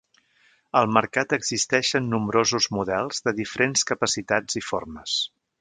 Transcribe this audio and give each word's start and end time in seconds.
Al 0.79 0.87
mercat 0.95 1.35
existeixen 1.37 2.09
nombrosos 2.15 2.69
models 2.79 3.23
de 3.29 3.37
diferents 3.43 3.89
capacitats 3.93 4.63
i 4.63 4.69
formes. 4.73 5.25